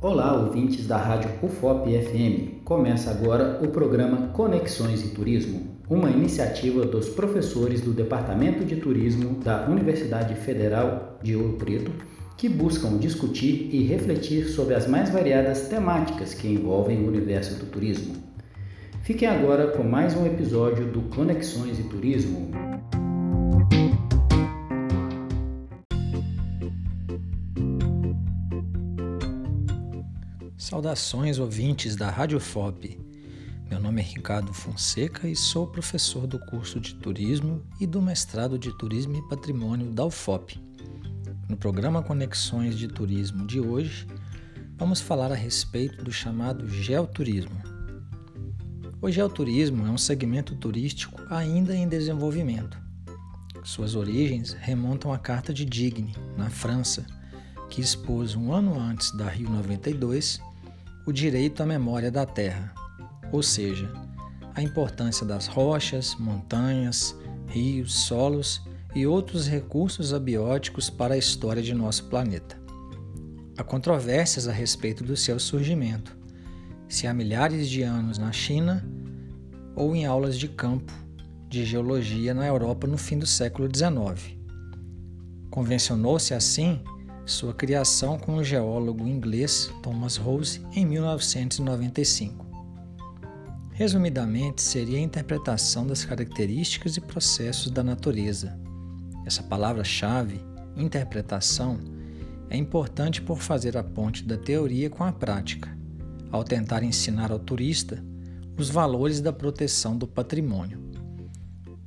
[0.00, 2.62] Olá, ouvintes da Rádio UFOP FM.
[2.64, 9.40] Começa agora o programa Conexões e Turismo, uma iniciativa dos professores do Departamento de Turismo
[9.40, 11.90] da Universidade Federal de Ouro Preto,
[12.36, 17.66] que buscam discutir e refletir sobre as mais variadas temáticas que envolvem o universo do
[17.66, 18.14] turismo.
[19.02, 22.52] Fiquem agora com mais um episódio do Conexões e Turismo.
[30.68, 33.00] Saudações ouvintes da Rádio FOP.
[33.70, 38.58] Meu nome é Ricardo Fonseca e sou professor do curso de Turismo e do mestrado
[38.58, 40.62] de Turismo e Patrimônio da UFOP.
[41.48, 44.06] No programa Conexões de Turismo de hoje,
[44.76, 47.62] vamos falar a respeito do chamado geoturismo.
[49.00, 52.78] O geoturismo é um segmento turístico ainda em desenvolvimento.
[53.64, 57.06] Suas origens remontam à Carta de Digne, na França,
[57.70, 60.46] que expôs um ano antes da Rio 92
[61.08, 62.70] o direito à memória da terra,
[63.32, 63.90] ou seja,
[64.54, 68.60] a importância das rochas, montanhas, rios, solos
[68.94, 72.60] e outros recursos abióticos para a história de nosso planeta.
[73.56, 76.14] Há controvérsias a respeito do seu surgimento,
[76.86, 78.86] se há milhares de anos na China
[79.74, 80.92] ou em aulas de campo
[81.48, 84.36] de geologia na Europa no fim do século XIX.
[85.48, 86.82] Convencionou-se assim
[87.28, 92.46] sua criação com o geólogo inglês Thomas Rose em 1995.
[93.70, 98.58] Resumidamente, seria a interpretação das características e processos da natureza.
[99.26, 100.40] Essa palavra-chave,
[100.74, 101.78] interpretação,
[102.48, 105.76] é importante por fazer a ponte da teoria com a prática,
[106.32, 108.02] ao tentar ensinar ao turista
[108.56, 110.82] os valores da proteção do patrimônio.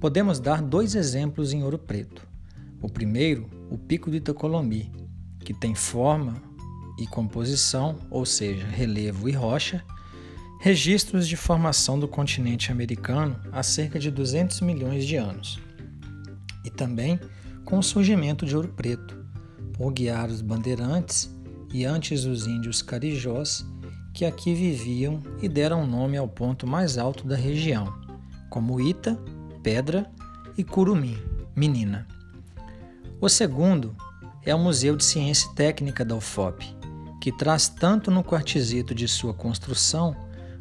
[0.00, 2.26] Podemos dar dois exemplos em Ouro Preto.
[2.80, 4.90] O primeiro, o Pico do Itacolombi,
[5.46, 6.42] que tem forma
[6.98, 9.84] e composição, ou seja, relevo e rocha,
[10.60, 15.60] registros de formação do continente americano há cerca de 200 milhões de anos.
[16.64, 17.20] E também
[17.64, 19.24] com o surgimento de Ouro Preto,
[19.74, 21.30] por guiar os bandeirantes
[21.72, 23.64] e antes os índios carijós
[24.12, 27.94] que aqui viviam e deram nome ao ponto mais alto da região,
[28.50, 29.16] como Ita,
[29.62, 30.10] Pedra
[30.58, 31.16] e Curumim,
[31.54, 32.04] Menina.
[33.20, 33.94] O segundo
[34.46, 36.64] é o Museu de Ciência e Técnica da UFOP,
[37.20, 40.16] que traz tanto no quartzito de sua construção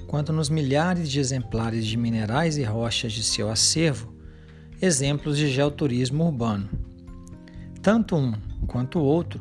[0.07, 4.11] quanto nos milhares de exemplares de minerais e rochas de seu acervo,
[4.81, 6.67] exemplos de geoturismo urbano.
[7.81, 8.33] Tanto um
[8.65, 9.39] quanto o outro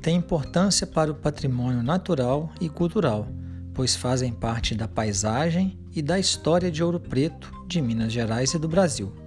[0.00, 3.26] têm importância para o patrimônio natural e cultural,
[3.74, 8.58] pois fazem parte da paisagem e da história de Ouro Preto, de Minas Gerais e
[8.58, 9.19] do Brasil.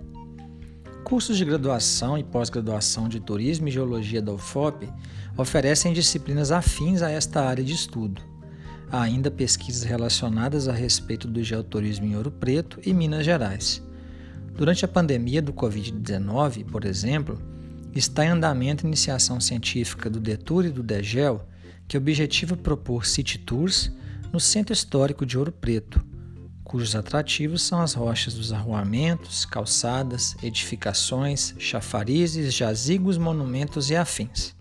[1.03, 4.89] Cursos de graduação e pós-graduação de Turismo e Geologia da UFOP
[5.37, 8.21] oferecem disciplinas afins a esta área de estudo.
[8.89, 13.83] Há ainda pesquisas relacionadas a respeito do geoturismo em Ouro Preto e Minas Gerais.
[14.55, 17.37] Durante a pandemia do Covid-19, por exemplo,
[17.93, 21.45] está em andamento a iniciação científica do DETUR e do DEGEL,
[21.85, 23.91] que objetiva propor city tours
[24.31, 26.03] no Centro Histórico de Ouro Preto,
[26.73, 34.55] cujos atrativos são as rochas dos arruamentos, calçadas, edificações, chafarizes, jazigos, monumentos e afins.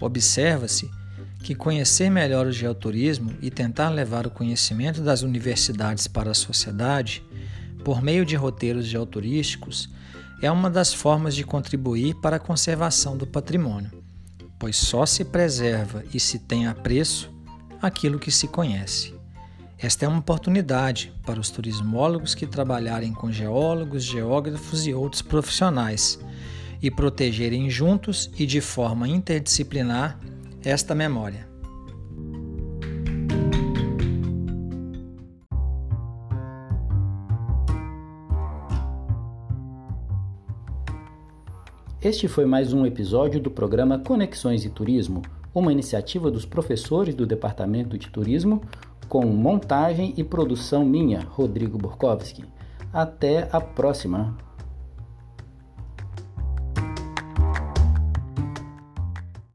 [0.00, 0.90] Observa-se
[1.38, 7.22] que conhecer melhor o geoturismo e tentar levar o conhecimento das universidades para a sociedade,
[7.84, 9.88] por meio de roteiros geoturísticos,
[10.42, 14.02] é uma das formas de contribuir para a conservação do patrimônio,
[14.58, 17.32] pois só se preserva e se tem apreço
[17.80, 19.14] aquilo que se conhece.
[19.78, 26.18] Esta é uma oportunidade para os turismólogos que trabalharem com geólogos, geógrafos e outros profissionais
[26.80, 30.18] e protegerem juntos e de forma interdisciplinar
[30.64, 31.48] esta memória.
[42.00, 45.22] Este foi mais um episódio do programa Conexões e Turismo,
[45.54, 48.60] uma iniciativa dos professores do Departamento de Turismo
[49.04, 52.44] com montagem e produção minha, Rodrigo Borkowski.
[52.92, 54.36] Até a próxima!